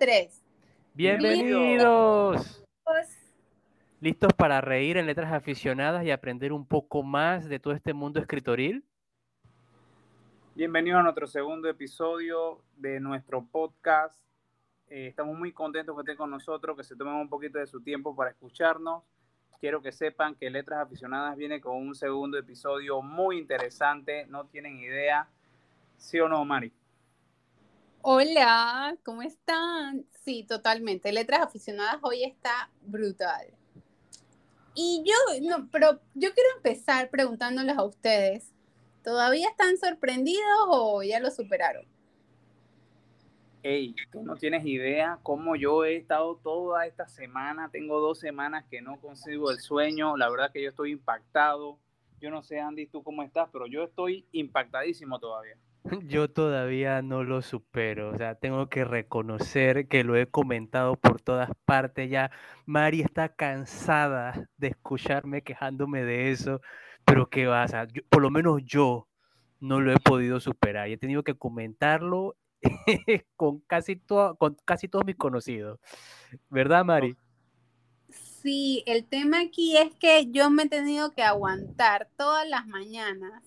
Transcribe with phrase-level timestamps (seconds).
[0.00, 0.42] tres.
[0.94, 2.64] Bienvenidos.
[4.00, 8.18] ¿Listos para reír en letras aficionadas y aprender un poco más de todo este mundo
[8.18, 8.82] escritoril?
[10.54, 14.18] Bienvenidos a nuestro segundo episodio de nuestro podcast.
[14.88, 17.82] Eh, estamos muy contentos que estén con nosotros, que se tomen un poquito de su
[17.82, 19.04] tiempo para escucharnos.
[19.60, 24.24] Quiero que sepan que Letras Aficionadas viene con un segundo episodio muy interesante.
[24.28, 25.28] No tienen idea.
[25.98, 26.72] ¿Sí o no, Mari?
[28.02, 30.06] Hola, ¿cómo están?
[30.24, 31.12] Sí, totalmente.
[31.12, 33.46] Letras Aficionadas hoy está brutal.
[34.74, 35.14] Y yo,
[35.46, 38.54] no, pero yo quiero empezar preguntándoles a ustedes,
[39.04, 41.84] ¿todavía están sorprendidos o ya lo superaron?
[43.62, 48.64] Hey, tú no tienes idea cómo yo he estado toda esta semana, tengo dos semanas
[48.70, 51.78] que no consigo el sueño, la verdad que yo estoy impactado.
[52.18, 55.58] Yo no sé, Andy, tú cómo estás, pero yo estoy impactadísimo todavía.
[56.02, 61.22] Yo todavía no lo supero, o sea, tengo que reconocer que lo he comentado por
[61.22, 62.30] todas partes ya.
[62.66, 66.60] Mari está cansada de escucharme quejándome de eso,
[67.06, 67.64] pero ¿qué va?
[67.64, 69.08] O por lo menos yo
[69.58, 72.36] no lo he podido superar y he tenido que comentarlo
[73.36, 74.00] con casi,
[74.38, 75.80] con casi todos mis conocidos.
[76.50, 77.16] ¿Verdad, Mari?
[78.10, 83.42] Sí, el tema aquí es que yo me he tenido que aguantar todas las mañanas.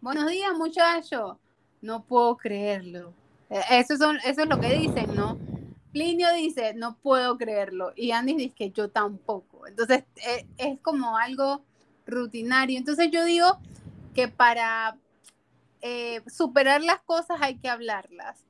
[0.00, 1.41] Buenos días, muchachos
[1.82, 3.12] no puedo creerlo.
[3.50, 5.38] E, eso, son, eso es lo que dicen, ¿no?
[5.92, 7.92] Plinio dice, no puedo creerlo.
[7.94, 9.66] Y Andy dice que yo tampoco.
[9.66, 11.62] Entonces, e, es, como algo
[12.06, 12.78] rutinario.
[12.78, 13.58] Entonces, yo digo
[14.14, 14.96] que para
[15.82, 18.46] eh, superar las cosas hay que hablarlas.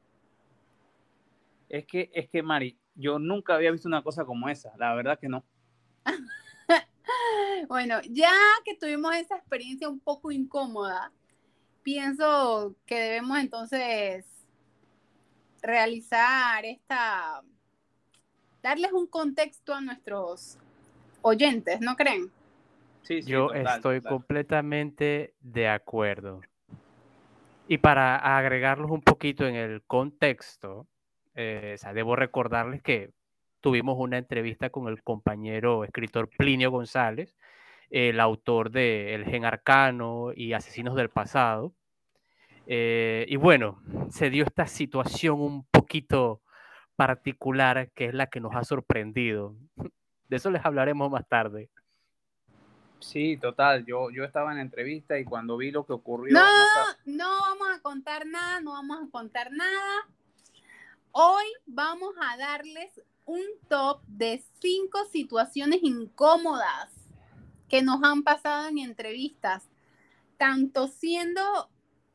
[1.69, 4.73] Es que, es que, Mari, yo nunca había visto una cosa como esa.
[4.79, 5.43] La verdad que no.
[7.69, 8.33] bueno, ya
[8.65, 11.11] que tuvimos esa experiencia un poco incómoda,
[11.83, 14.25] pienso que debemos entonces
[15.63, 17.43] realizar esta,
[18.63, 20.59] darles un contexto a nuestros
[21.23, 22.31] oyentes, ¿no creen?
[23.03, 26.41] Sí, Yo estoy completamente de acuerdo.
[27.69, 30.87] Y para agregarlos un poquito en el contexto,
[31.35, 33.11] eh, debo recordarles que
[33.61, 37.35] tuvimos una entrevista con el compañero escritor Plinio González,
[37.93, 41.75] el autor de El Gen Arcano y Asesinos del Pasado.
[42.67, 46.41] Eh, y bueno, se dio esta situación un poquito
[46.97, 49.55] particular que es la que nos ha sorprendido.
[50.29, 51.69] De eso les hablaremos más tarde.
[53.01, 53.85] Sí, total.
[53.85, 56.33] Yo, yo estaba en la entrevista y cuando vi lo que ocurrió.
[56.33, 56.47] No,
[57.05, 60.09] no vamos a contar nada, no vamos a contar nada.
[61.11, 67.02] Hoy vamos a darles un top de cinco situaciones incómodas
[67.73, 69.67] que nos han pasado en entrevistas,
[70.37, 71.41] tanto siendo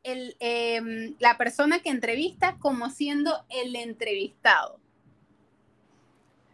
[0.04, 4.78] em, la persona que entrevista como siendo el entrevistado.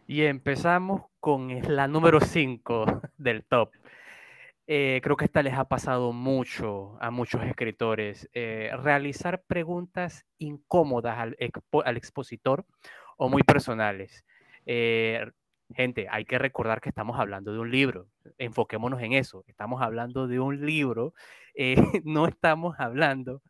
[0.07, 3.69] Y empezamos con la número 5 del top.
[4.65, 8.27] Eh, creo que esta les ha pasado mucho a muchos escritores.
[8.33, 11.37] Eh, realizar preguntas incómodas al,
[11.85, 12.65] al, expositor
[13.17, 14.25] o muy personales.
[14.65, 15.29] Eh,
[15.73, 18.07] Gente, hay que recordar que estamos hablando de un libro.
[18.37, 19.43] Enfoquémonos en eso.
[19.47, 21.13] Estamos hablando de un libro.
[21.55, 23.41] Eh, no estamos hablando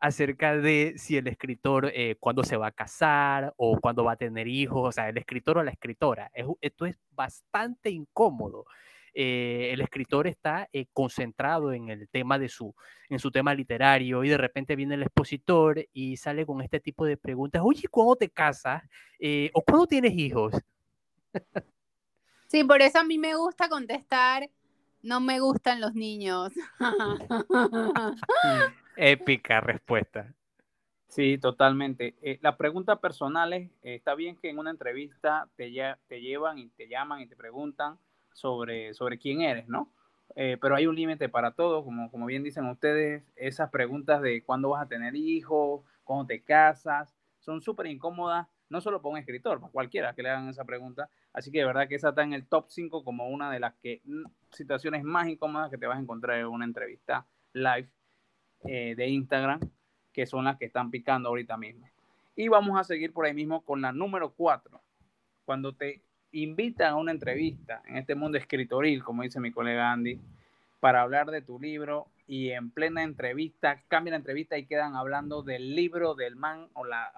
[0.00, 4.16] acerca de si el escritor eh, cuándo se va a casar o cuándo va a
[4.16, 6.30] tener hijos, o sea, el escritor o la escritora.
[6.60, 8.64] esto es bastante incómodo.
[9.14, 12.74] Eh, el escritor está concentrado en el tema de su,
[13.08, 17.04] en su tema literario y de repente viene el expositor y sale con este tipo
[17.04, 18.82] de preguntas, oye, ¿cuándo te casas?
[19.52, 20.54] ¿O cuándo tienes hijos?
[22.48, 24.48] Sí, por eso a mí me gusta contestar,
[25.02, 26.52] no me gustan los niños.
[28.96, 30.34] Épica respuesta.
[31.08, 32.16] Sí, totalmente.
[32.22, 35.72] Eh, la pregunta personal es, eh, está bien que en una entrevista te,
[36.06, 37.98] te llevan y te llaman y te preguntan
[38.32, 39.90] sobre, sobre quién eres, ¿no?
[40.36, 44.42] Eh, pero hay un límite para todo, como, como bien dicen ustedes, esas preguntas de
[44.42, 49.18] cuándo vas a tener hijos, cuándo te casas, son súper incómodas no solo para un
[49.18, 51.08] escritor, para cualquiera que le hagan esa pregunta.
[51.32, 53.74] Así que de verdad que esa está en el top 5 como una de las
[53.76, 57.88] que, mm, situaciones más incómodas que te vas a encontrar en una entrevista live
[58.64, 59.60] eh, de Instagram,
[60.12, 61.88] que son las que están picando ahorita mismo.
[62.34, 64.80] Y vamos a seguir por ahí mismo con la número 4.
[65.44, 66.02] Cuando te
[66.32, 70.20] invitan a una entrevista en este mundo escritoril, como dice mi colega Andy,
[70.80, 75.42] para hablar de tu libro y en plena entrevista, cambia la entrevista y quedan hablando
[75.42, 77.12] del libro del man o la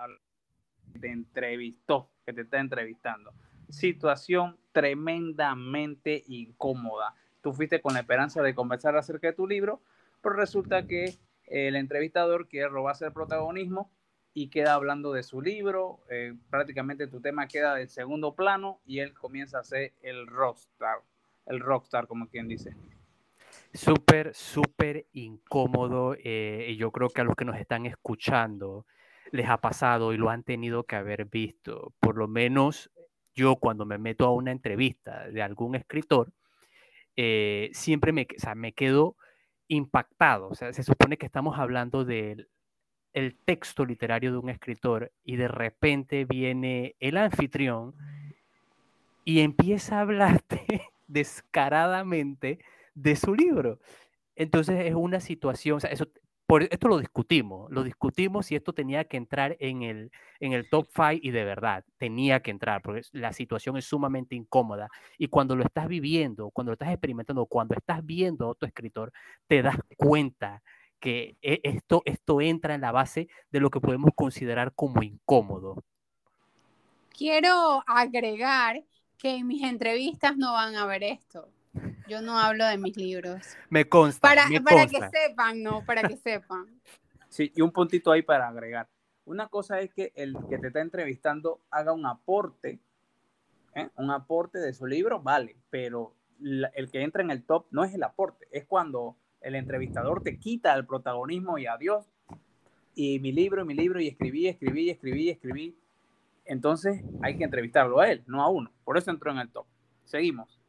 [0.98, 3.32] te entrevistó, que te está entrevistando.
[3.68, 7.14] Situación tremendamente incómoda.
[7.42, 9.80] Tú fuiste con la esperanza de conversar acerca de tu libro,
[10.22, 11.14] pero resulta que
[11.46, 13.90] el entrevistador quiere robarse el protagonismo
[14.32, 16.00] y queda hablando de su libro.
[16.10, 20.98] Eh, prácticamente tu tema queda de segundo plano y él comienza a ser el rockstar,
[21.46, 22.74] el rockstar, como quien dice.
[23.72, 26.14] Súper, súper incómodo.
[26.22, 28.86] Eh, y yo creo que a los que nos están escuchando
[29.32, 31.92] les ha pasado y lo han tenido que haber visto.
[32.00, 32.90] Por lo menos
[33.34, 36.32] yo cuando me meto a una entrevista de algún escritor,
[37.16, 39.16] eh, siempre me, me quedo
[39.68, 40.48] impactado.
[40.48, 42.48] O sea, se supone que estamos hablando del
[43.12, 47.94] el texto literario de un escritor y de repente viene el anfitrión
[49.24, 50.64] y empieza a hablarte
[51.08, 52.60] descaradamente
[52.94, 53.80] de su libro.
[54.36, 56.06] Entonces es una situación, o sea, eso,
[56.50, 60.10] por esto lo discutimos, lo discutimos si esto tenía que entrar en el,
[60.40, 64.34] en el top 5 y de verdad tenía que entrar, porque la situación es sumamente
[64.34, 64.88] incómoda.
[65.16, 69.12] Y cuando lo estás viviendo, cuando lo estás experimentando, cuando estás viendo a otro escritor,
[69.46, 70.60] te das cuenta
[70.98, 75.84] que e, esto, esto entra en la base de lo que podemos considerar como incómodo.
[77.16, 78.82] Quiero agregar
[79.18, 81.48] que en mis entrevistas no van a ver esto.
[82.10, 83.40] Yo no hablo de mis libros.
[83.68, 84.26] Me consta.
[84.28, 85.10] Para, me para consta.
[85.12, 86.66] que sepan, no, para que sepan.
[87.28, 88.88] Sí, y un puntito ahí para agregar.
[89.24, 92.80] Una cosa es que el que te está entrevistando haga un aporte,
[93.76, 93.88] ¿eh?
[93.94, 97.84] un aporte de su libro, vale, pero la- el que entra en el top no
[97.84, 102.04] es el aporte, es cuando el entrevistador te quita el protagonismo y adiós.
[102.96, 105.76] Y mi libro, mi libro, y escribí, escribí, escribí, escribí.
[106.44, 108.72] Entonces hay que entrevistarlo a él, no a uno.
[108.84, 109.66] Por eso entró en el top.
[110.04, 110.59] Seguimos.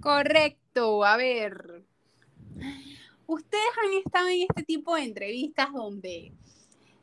[0.00, 1.84] Correcto, a ver.
[3.26, 6.32] Ustedes han estado en este tipo de entrevistas donde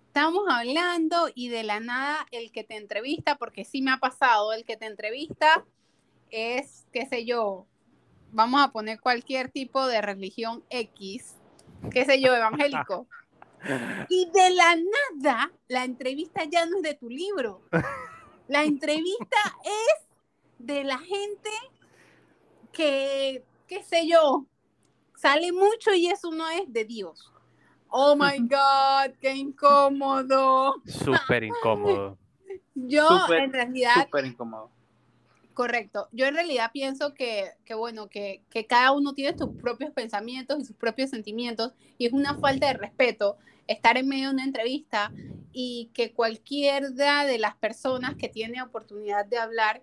[0.07, 4.53] estamos hablando y de la nada el que te entrevista, porque sí me ha pasado,
[4.53, 5.65] el que te entrevista
[6.31, 7.67] es, qué sé yo,
[8.31, 11.35] vamos a poner cualquier tipo de religión X,
[11.91, 13.07] qué sé yo, evangélico.
[14.09, 17.63] Y de la nada, la entrevista ya no es de tu libro.
[18.47, 20.07] La entrevista es
[20.59, 21.49] de la gente
[22.75, 24.45] que, qué sé yo,
[25.15, 27.31] sale mucho y eso no es de Dios.
[27.89, 30.75] Oh my God, qué incómodo.
[30.85, 32.17] Súper incómodo.
[32.75, 34.69] Yo en realidad, Súper incómodo.
[35.53, 39.91] correcto, yo en realidad pienso que, que bueno, que, que cada uno tiene sus propios
[39.91, 43.37] pensamientos y sus propios sentimientos y es una falta de respeto
[43.67, 45.11] estar en medio de una entrevista
[45.53, 49.81] y que cualquiera de las personas que tiene oportunidad de hablar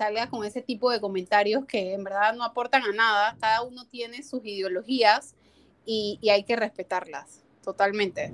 [0.00, 3.36] salga con ese tipo de comentarios que en verdad no aportan a nada.
[3.38, 5.36] Cada uno tiene sus ideologías
[5.84, 8.32] y, y hay que respetarlas totalmente.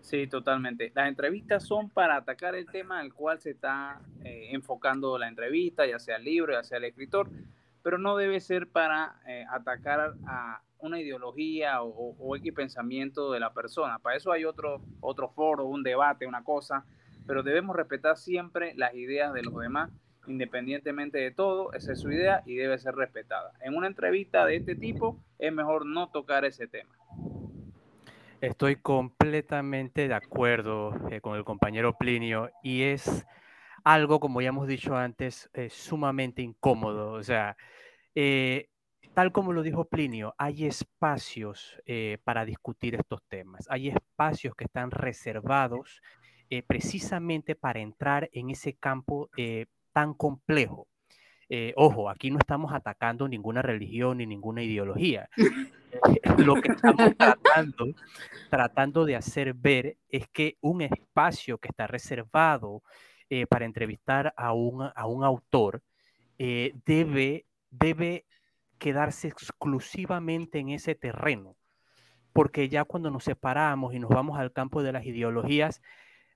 [0.00, 0.90] Sí, totalmente.
[0.94, 5.86] Las entrevistas son para atacar el tema al cual se está eh, enfocando la entrevista,
[5.86, 7.28] ya sea el libro, ya sea el escritor,
[7.82, 13.40] pero no debe ser para eh, atacar a una ideología o, o X pensamiento de
[13.40, 13.98] la persona.
[13.98, 16.86] Para eso hay otro, otro foro, un debate, una cosa,
[17.26, 19.90] pero debemos respetar siempre las ideas de los demás,
[20.26, 23.52] independientemente de todo, esa es su idea y debe ser respetada.
[23.60, 26.94] En una entrevista de este tipo es mejor no tocar ese tema.
[28.40, 33.24] Estoy completamente de acuerdo eh, con el compañero Plinio y es
[33.84, 37.12] algo, como ya hemos dicho antes, eh, sumamente incómodo.
[37.12, 37.56] O sea,
[38.16, 38.68] eh,
[39.14, 41.80] tal como lo dijo Plinio, hay espacios
[42.24, 46.02] para discutir estos temas, hay espacios que están reservados
[46.66, 50.88] precisamente para entrar en ese campo eh, tan complejo.
[51.48, 55.28] Eh, ojo, aquí no estamos atacando ninguna religión ni ninguna ideología.
[56.38, 57.86] Lo que estamos tratando,
[58.48, 62.82] tratando de hacer ver es que un espacio que está reservado
[63.28, 65.82] eh, para entrevistar a un, a un autor
[66.38, 68.26] eh, debe, debe
[68.78, 71.56] quedarse exclusivamente en ese terreno,
[72.32, 75.82] porque ya cuando nos separamos y nos vamos al campo de las ideologías,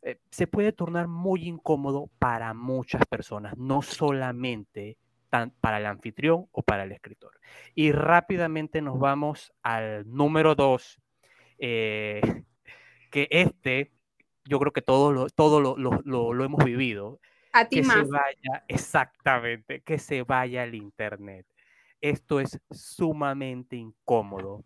[0.06, 4.96] eh, se puede tornar muy incómodo para muchas personas, no solamente
[5.30, 7.32] tan- para el anfitrión o para el escritor.
[7.75, 11.00] Y rápidamente nos vamos al número dos,
[11.58, 12.20] eh,
[13.10, 13.90] que este,
[14.44, 17.18] yo creo que lo, todo lo, lo- lo- lo hemos vivido,
[17.52, 21.46] A ti que se vaya, exactamente, que se vaya al internet.
[22.00, 24.62] Esto es sumamente incómodo.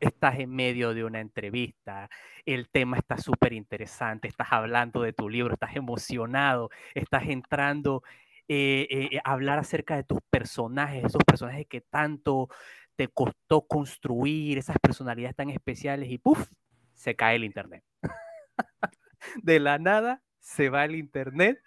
[0.00, 2.08] Estás en medio de una entrevista,
[2.44, 8.02] el tema está súper interesante, estás hablando de tu libro, estás emocionado, estás entrando
[8.48, 12.48] eh, eh, a hablar acerca de tus personajes, esos personajes que tanto
[12.94, 16.50] te costó construir, esas personalidades tan especiales y ¡puf!
[16.94, 17.84] se cae el internet.
[19.42, 21.62] de la nada se va el internet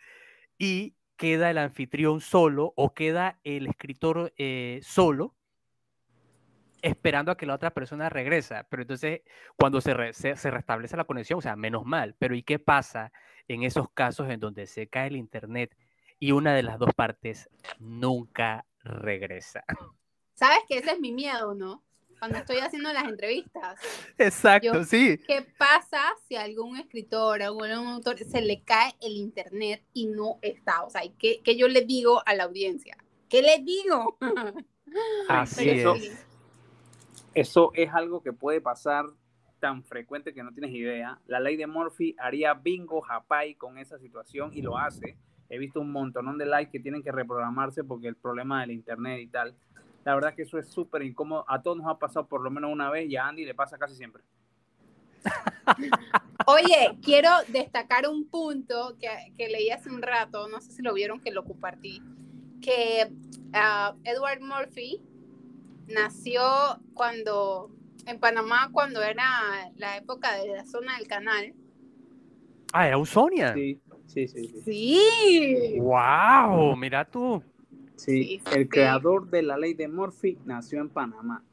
[0.58, 5.36] y queda el anfitrión solo o queda el escritor eh, solo
[6.82, 8.66] esperando a que la otra persona regresa.
[8.70, 9.22] Pero entonces,
[9.56, 12.16] cuando se, se, se, restablece la conexión, o sea, menos mal.
[12.20, 13.12] Pero ¿y qué pasa
[13.48, 15.76] en esos casos en donde se cae el internet
[16.20, 19.64] y una de las dos partes nunca regresa?
[20.34, 21.84] Sabes que ese es mi miedo, ¿no?
[22.18, 23.80] Cuando estoy haciendo las entrevistas.
[24.18, 25.18] Exacto, sí.
[25.26, 30.08] ¿Qué pasa si a algún escritor, a algún autor se le cae el internet y
[30.08, 30.84] no está?
[30.84, 32.98] O sea, ¿qué, qué yo le digo a la audiencia?
[33.30, 34.18] ¿Qué le digo?
[35.30, 36.29] Así es.
[37.40, 39.06] Eso es algo que puede pasar
[39.62, 41.22] tan frecuente que no tienes idea.
[41.26, 45.18] La ley de Murphy haría bingo japay con esa situación y lo hace.
[45.48, 49.22] He visto un montonón de likes que tienen que reprogramarse porque el problema del internet
[49.22, 49.56] y tal.
[50.04, 51.46] La verdad que eso es súper incómodo.
[51.48, 53.96] A todos nos ha pasado por lo menos una vez y Andy le pasa casi
[53.96, 54.22] siempre.
[56.46, 60.94] Oye, quiero destacar un punto que, que, leí hace un rato, no sé si lo
[60.94, 62.02] vieron que lo compartí,
[62.62, 63.10] que
[63.54, 65.02] uh, Edward Murphy
[65.94, 66.42] nació
[66.94, 67.72] cuando
[68.06, 71.54] en Panamá cuando era la época de la zona del canal.
[72.74, 73.54] Ah, era Usonia.
[73.54, 74.48] Sí, sí, sí.
[74.66, 75.00] Sí.
[75.26, 75.80] sí.
[75.80, 77.44] Wow, mira tú.
[77.96, 78.70] Sí, Sí, el sí.
[78.70, 81.44] creador de la ley de Murphy nació en Panamá,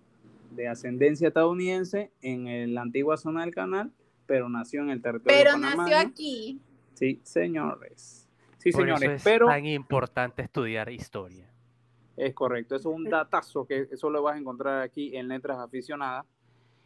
[0.53, 3.91] de ascendencia estadounidense en la antigua zona del canal,
[4.27, 5.83] pero nació en el territorio Pero de Panamá.
[5.85, 6.09] nació ¿no?
[6.09, 6.61] aquí.
[6.95, 8.29] Sí, señores.
[8.59, 11.47] Sí, Por señores, eso es pero tan importante estudiar historia.
[12.17, 15.59] Es correcto, eso es un datazo que eso lo vas a encontrar aquí en Letras
[15.59, 16.25] Aficionadas.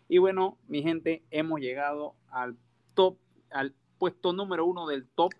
[0.08, 2.56] Y bueno, mi gente, hemos llegado al
[2.94, 3.16] top,
[3.50, 5.32] al puesto número uno del top.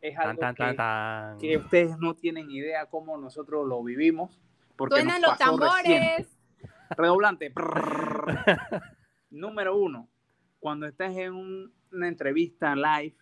[0.00, 1.38] Es algo tan, tan, que, tan.
[1.38, 4.40] que ustedes no tienen idea cómo nosotros lo vivimos.
[4.76, 6.00] Porque Suenan nos los recién.
[6.00, 6.38] tambores.
[6.96, 7.52] Redoblante.
[9.30, 10.08] Número uno,
[10.58, 13.14] cuando estás en un- una entrevista live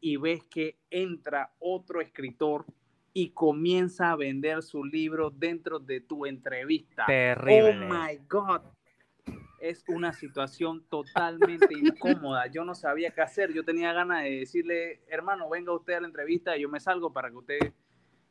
[0.00, 2.64] y ves que entra otro escritor
[3.14, 7.04] y comienza a vender su libro dentro de tu entrevista.
[7.06, 7.86] Terrible.
[7.86, 8.62] Oh my God.
[9.60, 12.46] Es una situación totalmente incómoda.
[12.48, 13.52] Yo no sabía qué hacer.
[13.52, 17.12] Yo tenía ganas de decirle, hermano, venga usted a la entrevista y yo me salgo
[17.12, 17.58] para que usted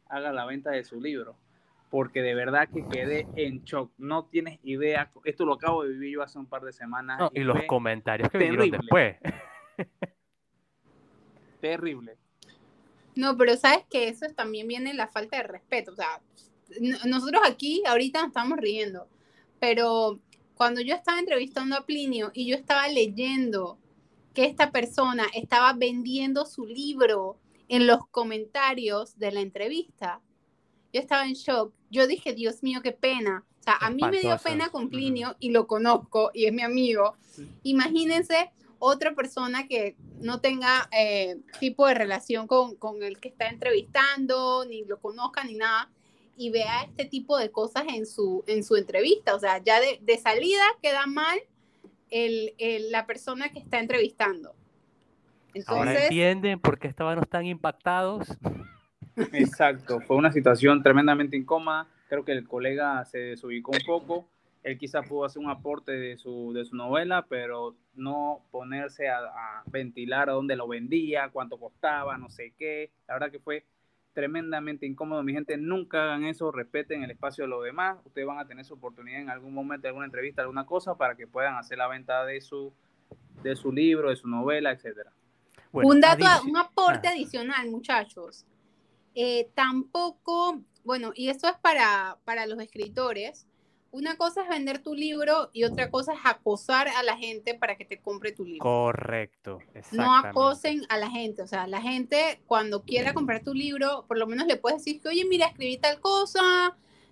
[0.09, 1.38] haga la venta de su libro.
[1.89, 3.91] Porque de verdad que quedé en shock.
[3.97, 5.11] No tienes idea.
[5.23, 7.19] Esto lo acabo de vivir yo hace un par de semanas.
[7.19, 8.77] No, y los comentarios que vinieron terrible.
[8.77, 9.17] después.
[11.61, 12.17] terrible.
[13.15, 15.91] No, pero sabes que eso es- también viene la falta de respeto.
[15.91, 16.22] O sea,
[17.06, 19.08] nosotros aquí ahorita nos estamos riendo,
[19.60, 20.20] pero
[20.56, 23.77] cuando yo estaba entrevistando a Plinio y yo estaba leyendo
[24.34, 27.38] que esta persona estaba vendiendo su libro
[27.68, 30.22] en los comentarios de la entrevista,
[30.94, 31.74] yo estaba en shock.
[31.89, 33.46] Yo dije, Dios mío, qué pena.
[33.60, 36.62] O sea, a mí me dio pena con Plinio y lo conozco y es mi
[36.62, 37.15] amigo.
[37.63, 38.51] Imagínense
[38.83, 44.65] otra persona que no tenga eh, tipo de relación con, con el que está entrevistando,
[44.65, 45.88] ni lo conozca, ni nada,
[46.35, 49.35] y vea este tipo de cosas en su, en su entrevista.
[49.35, 51.39] O sea, ya de, de salida queda mal
[52.09, 54.50] el, el- la persona que está entrevistando.
[55.67, 58.27] Ahora Entonces, entienden por qué estábamos tan impactados.
[59.31, 61.88] Exacto, fue una situación tremendamente incómoda.
[62.09, 64.27] Creo que el colega se desubicó un poco.
[64.63, 69.18] Él quizás pudo hacer un aporte de su, de su novela, pero no ponerse a,
[69.20, 72.91] a ventilar a dónde lo vendía, cuánto costaba, no sé qué.
[73.08, 73.65] La verdad que fue
[74.13, 75.24] tremendamente incómodo.
[75.24, 77.98] Mi gente, nunca hagan eso, respeten el espacio de los demás.
[78.06, 81.27] Ustedes van a tener su oportunidad en algún momento, alguna entrevista, alguna cosa, para que
[81.27, 82.72] puedan hacer la venta de su,
[83.41, 85.12] de su libro, de su novela, etcétera.
[85.72, 87.12] Bueno, un dato, un aporte Ah.
[87.12, 88.46] adicional, muchachos.
[89.15, 93.48] Eh, tampoco, bueno, y esto es para, para los escritores.
[93.91, 97.75] Una cosa es vender tu libro y otra cosa es acosar a la gente para
[97.75, 98.63] que te compre tu libro.
[98.63, 99.60] Correcto,
[99.91, 104.17] No acosen a la gente, o sea, la gente cuando quiera comprar tu libro, por
[104.17, 106.41] lo menos le puedes decir que, oye, mira, escribí tal cosa,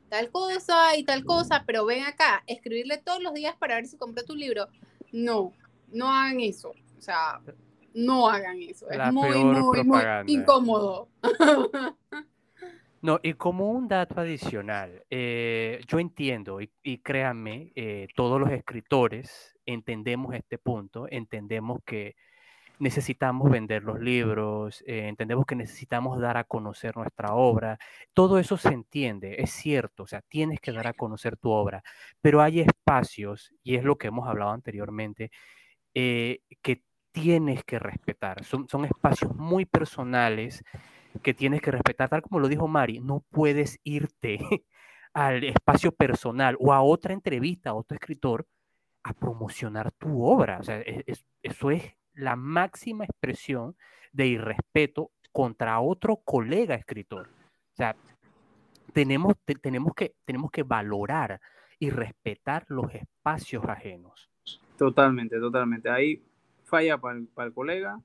[0.07, 3.97] tal cosa y tal cosa, pero ven acá, escribirle todos los días para ver si
[3.97, 4.67] compró tu libro.
[5.11, 5.51] No,
[5.91, 7.41] no hagan eso, o sea,
[7.93, 10.31] no hagan eso, La es muy, muy, muy propaganda.
[10.31, 11.09] incómodo.
[13.01, 19.55] No, y como un dato adicional, eh, yo entiendo, y, créanme, eh, todos los escritores
[19.65, 22.15] entendemos este punto, entendemos que
[22.79, 27.79] necesitamos vender los libros, eh, entendemos que necesitamos dar a conocer nuestra obra,
[28.13, 31.83] todo eso se entiende, es cierto, o sea, tienes que dar a conocer tu obra,
[32.21, 35.31] pero hay espacios, y es lo que hemos hablado anteriormente,
[35.93, 40.63] que tienes que respetar, son, son espacios muy personales
[41.23, 44.39] que tienes que respetar, tal como lo dijo Mari, no puedes irte
[45.13, 48.45] al espacio personal o a otra entrevista a otro escritor
[49.03, 50.59] a promocionar tu obra.
[50.59, 53.75] O sea, es- es- eso es la máxima expresión
[54.11, 57.29] de irrespeto contra otro colega escritor.
[57.29, 57.95] O sea,
[58.93, 61.39] tenemos, te- tenemos, que, tenemos que valorar
[61.79, 64.29] y respetar los espacios ajenos.
[64.77, 65.89] Totalmente, totalmente.
[65.89, 66.21] Ahí
[66.65, 67.99] falla para el, colega.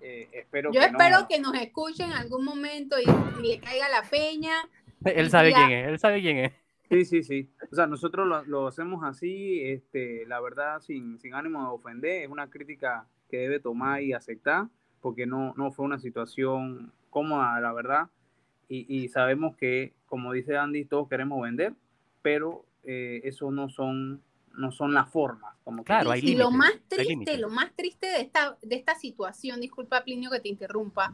[0.00, 3.06] Eh, espero Yo espero que nos escuche en algún momento y,
[3.42, 4.54] le caiga la peña.
[5.04, 6.52] Él sabe quién es, él sabe quién es.
[6.90, 7.50] Sí, sí, sí.
[7.72, 12.22] O sea, nosotros lo, hacemos así, este, la verdad, sin, sin ánimo de ofender.
[12.24, 14.66] Es una crítica que debe tomar y aceptar,
[15.00, 18.08] porque no, no fue una situación cómoda, la verdad.
[18.68, 21.72] Y, y sabemos que, como dice Andy, todos queremos vender,
[22.20, 24.22] pero eh, eso no son
[24.54, 25.54] no son las formas.
[25.64, 29.60] Como claro, hay y lo más triste, lo más triste de esta, de esta situación,
[29.60, 31.12] disculpa Plinio que te interrumpa,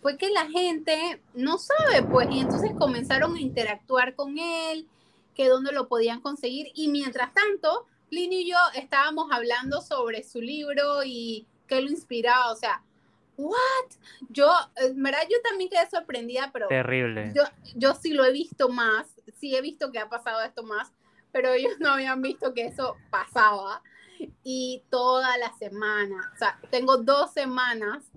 [0.00, 4.86] fue que la gente no sabe, pues, y entonces comenzaron a interactuar con él,
[5.34, 10.40] que dónde lo podían conseguir, y mientras tanto, Plinio y yo estábamos hablando sobre su
[10.40, 12.82] libro y qué lo inspiraba, o sea,
[13.36, 13.56] ¿what?
[14.28, 16.68] Yo, en verdad, yo también quedé sorprendida, pero...
[16.68, 17.32] Terrible.
[17.34, 17.42] Yo,
[17.74, 19.06] yo sí lo he visto más,
[19.38, 20.92] sí he visto que ha pasado esto más,
[21.34, 23.82] pero ellos no habían visto que eso pasaba.
[24.44, 28.10] Y toda la semana, o sea, tengo dos semanas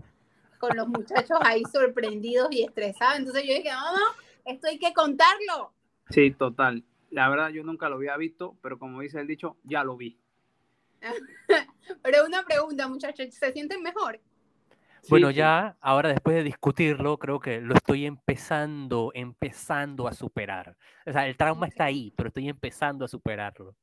[0.59, 3.17] con los muchachos ahí sorprendidos y estresados.
[3.17, 4.05] Entonces yo dije, no, no,
[4.45, 5.73] esto hay que contarlo.
[6.11, 6.83] Sí, total.
[7.09, 10.17] La verdad yo nunca lo había visto, pero como dice el dicho, ya lo vi.
[12.03, 14.21] pero una pregunta, muchachos, ¿se sienten mejor?
[15.09, 20.75] Bueno, ya ahora después de discutirlo, creo que lo estoy empezando, empezando a superar.
[21.05, 23.75] O sea, el trauma está ahí, pero estoy empezando a superarlo.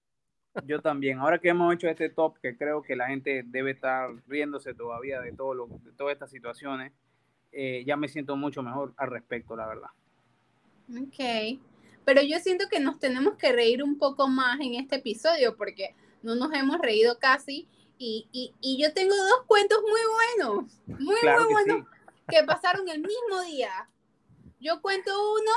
[0.65, 1.19] Yo también.
[1.19, 5.21] Ahora que hemos hecho este top, que creo que la gente debe estar riéndose todavía
[5.21, 6.93] de, todo lo, de todas estas situaciones,
[7.53, 9.91] eh, ya me siento mucho mejor al respecto, la verdad.
[10.91, 11.59] Ok.
[12.05, 15.95] Pero yo siento que nos tenemos que reír un poco más en este episodio porque
[16.23, 20.01] no nos hemos reído casi y, y, yo tengo dos cuentos muy
[20.39, 21.87] buenos, muy, muy buenos,
[22.29, 23.89] que pasaron el mismo día.
[24.61, 25.53] Yo cuento uno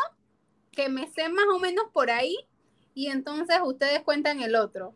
[0.72, 2.38] que me sé más o menos por ahí
[2.94, 4.96] y entonces ustedes cuentan el otro.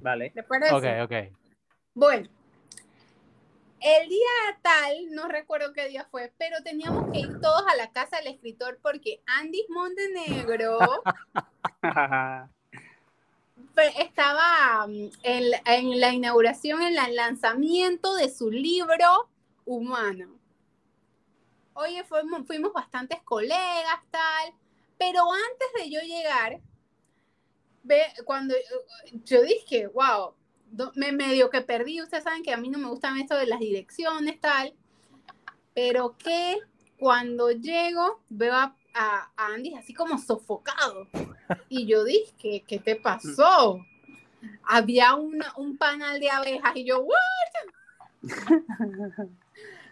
[0.00, 0.30] Vale.
[0.30, 0.74] ¿Te parece?
[0.74, 1.36] Ok, ok.
[1.94, 2.28] Bueno,
[3.80, 7.92] el día tal, no recuerdo qué día fue, pero teníamos que ir todos a la
[7.92, 10.78] casa del escritor porque Andy Montenegro
[13.98, 19.28] estaba mm, en, la inauguración, en el lanzamiento de su libro
[19.64, 20.38] Humano.
[21.74, 24.52] Oye, fuimos, fuimos bastantes colegas, tal,
[24.98, 26.60] pero antes de yo llegar,
[27.82, 28.54] ve, cuando
[29.24, 30.34] yo dije, wow,
[30.94, 33.58] me medio que perdí, ustedes saben que a mí no me gustan esto de las
[33.58, 34.74] direcciones, tal,
[35.74, 36.58] pero que
[36.98, 41.08] cuando llego veo a a, Andy así como sofocado.
[41.68, 43.84] Y yo dije, ¿qué te pasó?
[44.64, 47.14] Había un panal de abejas y yo, ¿what?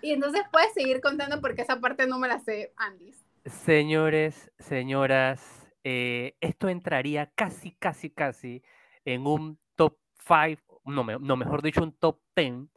[0.03, 3.15] y entonces puedes seguir contando porque esa parte no me la sé, Andy.
[3.45, 8.63] Señores, señoras, eh, esto entraría casi, casi, casi
[9.05, 12.69] en un top 5, no, no, mejor dicho, un top 10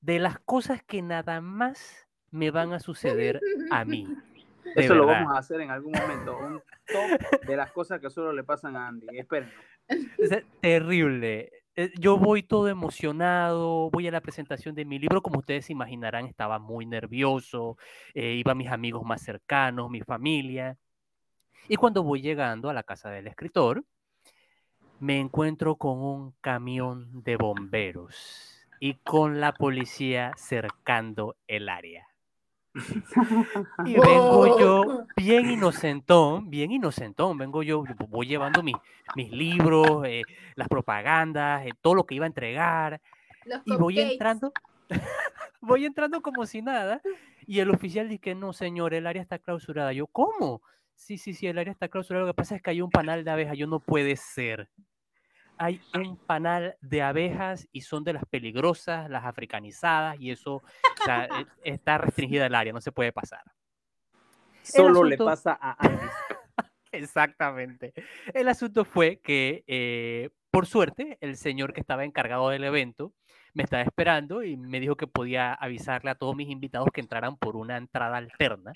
[0.00, 4.06] de las cosas que nada más me van a suceder a mí.
[4.74, 6.36] Eso lo vamos a hacer en algún momento.
[6.38, 9.06] Un top de las cosas que solo le pasan a Andy.
[9.18, 9.54] Espérenlo.
[9.88, 11.50] Es terrible.
[11.78, 15.72] Eh, yo voy todo emocionado, voy a la presentación de mi libro, como ustedes se
[15.72, 17.76] imaginarán, estaba muy nervioso,
[18.14, 20.78] eh, iba mis amigos más cercanos, mi familia.
[21.68, 23.84] Y cuando voy llegando a la casa del escritor,
[25.00, 32.06] me encuentro con un camión de bomberos y con la policía cercando el área.
[33.84, 38.76] Y vengo yo bien inocentón, bien inocentón, vengo yo, voy llevando mis,
[39.14, 40.22] mis libros, eh,
[40.54, 43.00] las propagandas, eh, todo lo que iba a entregar,
[43.64, 44.52] y voy entrando,
[45.60, 47.00] voy entrando como si nada,
[47.46, 49.92] y el oficial dice que no, señor, el área está clausurada.
[49.92, 50.62] Yo, ¿cómo?
[50.94, 53.24] Sí, sí, sí, el área está clausurada, lo que pasa es que hay un panal
[53.24, 54.68] de abejas, yo no puede ser
[55.58, 60.62] hay un panal de abejas y son de las peligrosas, las africanizadas, y eso
[61.06, 63.42] e, está restringida el área, no se puede pasar.
[64.62, 66.06] Solo le pasa a Andy.
[66.92, 67.92] Exactamente.
[68.32, 73.12] El asunto fue que, eh, por suerte, el señor que estaba encargado del evento
[73.54, 77.36] me estaba esperando y me dijo que podía avisarle a todos mis invitados que entraran
[77.36, 78.72] por una entrada alterna.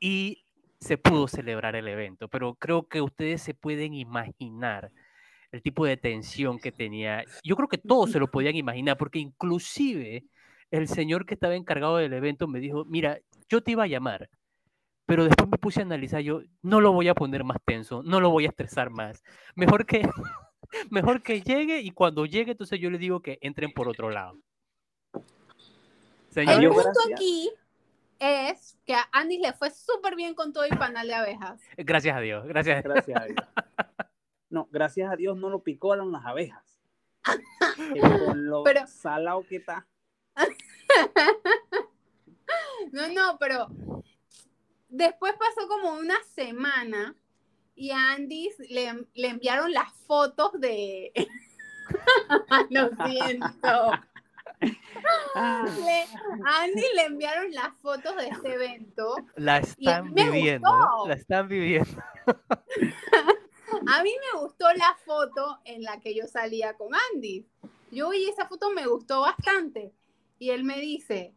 [0.00, 0.44] Y
[0.80, 4.90] se pudo celebrar el evento, pero creo que ustedes se pueden imaginar
[5.52, 7.24] el tipo de tensión que tenía.
[7.42, 10.24] Yo creo que todos se lo podían imaginar, porque inclusive
[10.70, 14.28] el señor que estaba encargado del evento me dijo, mira, yo te iba a llamar,
[15.06, 18.20] pero después me puse a analizar, yo no lo voy a poner más tenso, no
[18.20, 19.22] lo voy a estresar más.
[19.54, 20.02] Mejor que,
[20.90, 24.38] mejor que llegue y cuando llegue, entonces yo le digo que entren por otro lado.
[26.30, 27.50] Señor, el punto aquí
[28.18, 31.60] es que a Andy le fue súper bien con todo el panal de abejas.
[31.78, 32.82] Gracias a Dios, gracias.
[32.82, 33.38] Gracias a Dios.
[34.56, 36.80] No, gracias a Dios no lo picaron las abejas.
[38.24, 39.86] Con lo Pero- salado que está.
[42.92, 43.66] No, no, pero
[44.88, 47.16] después pasó como una semana
[47.74, 51.12] y a Andy le, le enviaron las fotos de...
[52.70, 53.90] Lo siento.
[55.34, 56.06] Le-
[56.46, 59.16] a Andy le enviaron las fotos de este evento.
[59.34, 60.70] La están viviendo,
[61.08, 62.02] la están viviendo.
[63.88, 67.46] A mí me gustó la foto en la que yo salía con Andy.
[67.90, 69.92] Yo vi esa foto, me gustó bastante.
[70.38, 71.34] Y él me dice,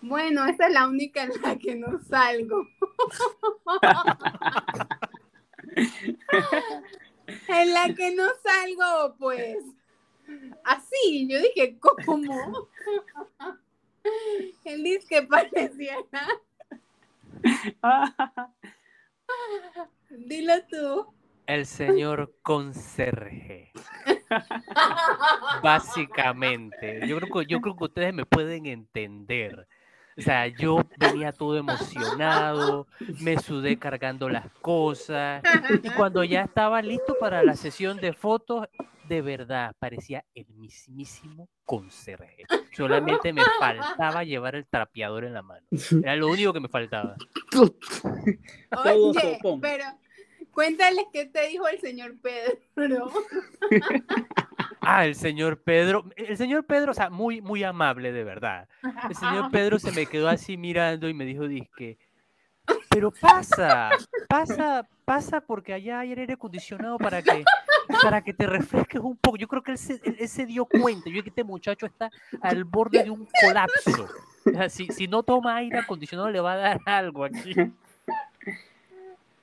[0.00, 2.66] bueno, esa es la única en la que no salgo.
[7.48, 9.64] en la que no salgo, pues,
[10.64, 11.26] así.
[11.28, 12.68] Yo dije, ¿cómo?
[14.64, 16.26] él dice que pareciera.
[20.10, 21.21] Dilo tú.
[21.52, 23.72] El señor conserje.
[25.62, 27.06] Básicamente.
[27.06, 29.68] Yo creo que, yo creo que ustedes me pueden entender.
[30.16, 32.86] O sea, yo venía todo emocionado,
[33.20, 35.42] me sudé cargando las cosas.
[35.82, 38.66] Y cuando ya estaba listo para la sesión de fotos,
[39.06, 42.44] de verdad parecía el mismísimo conserje.
[42.74, 45.66] Solamente me faltaba llevar el trapeador en la mano.
[46.02, 47.16] Era lo único que me faltaba.
[47.50, 49.60] Todo Oye, sopón.
[49.60, 49.84] pero
[50.52, 53.10] cuéntales qué te dijo el señor Pedro.
[54.84, 56.04] Ah, el señor Pedro.
[56.16, 58.68] El señor Pedro, o sea, muy, muy amable, de verdad.
[59.08, 61.98] El señor Pedro se me quedó así mirando y me dijo, disque,
[62.90, 63.90] pero pasa,
[64.28, 67.44] pasa, pasa porque allá hay aire acondicionado para que,
[68.02, 69.36] para que te refresques un poco.
[69.36, 72.10] Yo creo que él se, él- él se dio cuenta, yo que este muchacho está
[72.40, 74.08] al borde de un colapso.
[74.68, 77.54] Si, si no toma aire acondicionado le va a dar algo aquí.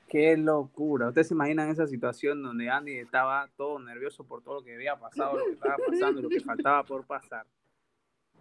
[0.10, 1.10] Qué locura.
[1.10, 4.96] Ustedes se imaginan esa situación donde Andy estaba todo nervioso por todo lo que había
[4.96, 7.46] pasado, lo que estaba pasando, lo que faltaba por pasar.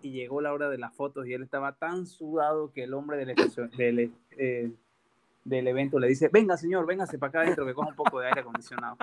[0.00, 3.18] Y llegó la hora de las fotos y él estaba tan sudado que el hombre
[3.18, 4.72] del, eh,
[5.44, 8.28] del evento le dice, venga señor, véngase para acá adentro que coja un poco de
[8.28, 8.96] aire acondicionado.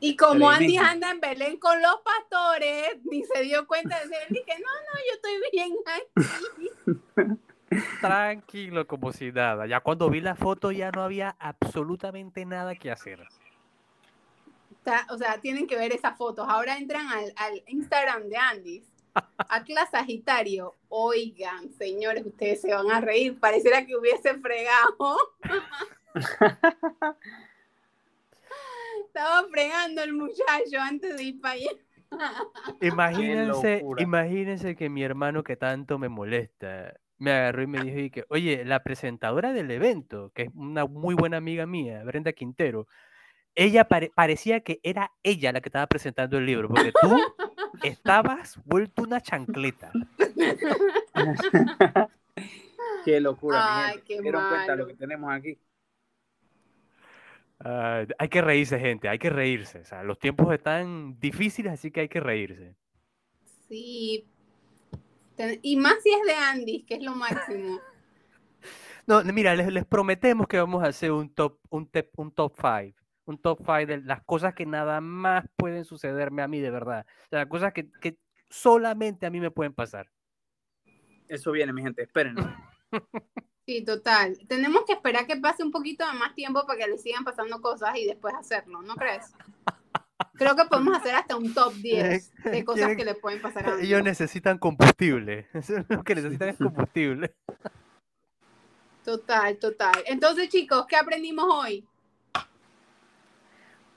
[0.00, 4.26] Y como Andy anda en Belén con los pastores, ni se dio cuenta de él.
[4.30, 7.40] Dije, no, no, yo estoy bien aquí.
[8.00, 9.66] Tranquilo, como si nada.
[9.66, 13.26] Ya cuando vi la foto ya no había absolutamente nada que hacer.
[15.10, 16.46] O sea, tienen que ver esas fotos.
[16.48, 18.82] Ahora entran al, al Instagram de Andy.
[19.48, 20.74] Atlas Sagitario.
[20.88, 23.38] Oigan, señores, ustedes se van a reír.
[23.38, 25.16] Pareciera que hubiese fregado.
[29.06, 31.70] Estaba fregando el muchacho antes de ir para allá.
[32.80, 38.10] Imagínense, imagínense que mi hermano que tanto me molesta me agarró y me dijo y
[38.10, 42.88] que, oye, la presentadora del evento, que es una muy buena amiga mía, Brenda Quintero,
[43.54, 47.18] ella pare- parecía que era ella la que estaba presentando el libro, porque tú
[47.82, 49.92] estabas vuelto una chancleta.
[53.04, 53.86] Qué locura.
[53.88, 55.58] Ay, qué ¿Se dieron cuenta de lo que tenemos aquí?
[58.18, 59.80] Hay que reírse, gente, hay que reírse.
[59.80, 62.74] O sea, los tiempos están difíciles, así que hay que reírse.
[63.68, 64.26] Sí.
[65.62, 67.80] Y más si es de Andy, que es lo máximo.
[69.06, 72.54] No, mira, les, les prometemos que vamos a hacer un top, un, tep- un top
[72.60, 72.96] 5.
[73.24, 77.06] Un top 5 de las cosas que nada más pueden sucederme a mí de verdad.
[77.24, 78.18] O sea, cosas que, que
[78.50, 80.08] solamente a mí me pueden pasar.
[81.28, 82.42] Eso viene, mi gente, espérenlo.
[83.66, 84.36] Sí, total.
[84.48, 87.60] Tenemos que esperar que pase un poquito de más tiempo para que le sigan pasando
[87.60, 89.32] cosas y después hacerlo, ¿no crees?
[90.34, 93.66] Creo que podemos hacer hasta un top 10 de cosas Quieren- que le pueden pasar
[93.68, 93.86] a Andy.
[93.86, 95.48] Ellos necesitan combustible.
[95.54, 97.34] Eso es lo que necesitan es combustible.
[99.04, 99.94] Total, total.
[100.06, 101.86] Entonces, chicos, ¿qué aprendimos hoy?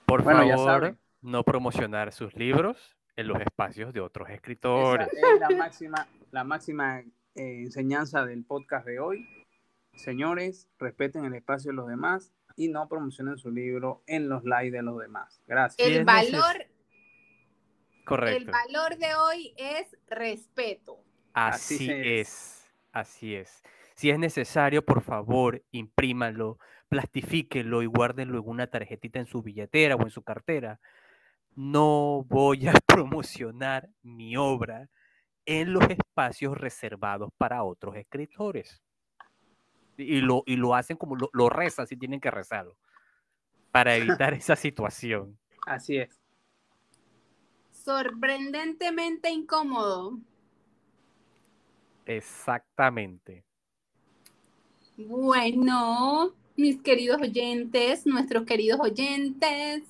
[0.05, 5.07] Por Bueno, favor, no promocionar sus libros en los espacios de otros Esa escritores.
[5.11, 7.05] es la máxima, la máxima eh,
[7.35, 9.27] enseñanza del podcast de hoy.
[9.95, 14.71] Señores, respeten el espacio de los demás y no promocionen su libro en los likes
[14.75, 15.41] de los demás.
[15.47, 15.87] Gracias.
[15.87, 18.51] El valor, el Correcto.
[18.51, 21.03] valor de hoy es respeto.
[21.33, 22.07] Así Así es.
[22.07, 23.63] es, así es.
[23.95, 29.95] Si es necesario, por favor, imprímalo, plastifíquelo y guárdenlo en una tarjetita en su billetera
[29.95, 30.79] o en su cartera.
[31.55, 34.89] No voy a promocionar mi obra
[35.45, 38.81] en los espacios reservados para otros escritores.
[39.97, 42.75] Y lo, y lo hacen como lo, lo rezan si tienen que rezarlo,
[43.71, 45.37] para evitar esa situación.
[45.65, 46.19] Así es.
[47.71, 50.19] Sorprendentemente incómodo.
[52.05, 53.43] Exactamente.
[54.97, 59.83] Bueno, mis queridos oyentes, nuestros queridos oyentes,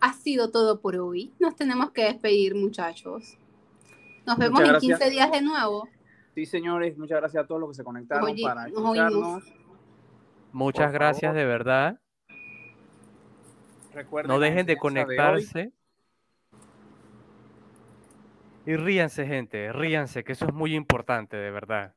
[0.00, 1.32] ha sido todo por hoy.
[1.38, 3.36] Nos tenemos que despedir, muchachos.
[4.26, 4.98] Nos vemos en gracias.
[4.98, 5.88] 15 días de nuevo.
[6.34, 9.44] Sí, señores, muchas gracias a todos los que se conectaron Oye, para escucharnos.
[10.52, 11.36] Muchas Por gracias favor.
[11.38, 12.00] de verdad.
[13.92, 15.72] Recuerden No dejen de conectarse.
[18.64, 21.94] Y ríanse, gente, ríanse, que eso es muy importante, de verdad.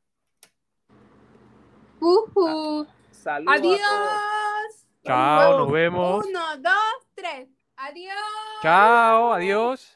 [3.10, 4.86] Saludos a Adiós.
[5.04, 6.26] Chao, nos vemos.
[6.26, 7.48] Uno, dos, tres.
[7.76, 8.16] Adiós.
[8.62, 9.95] Chao, adiós.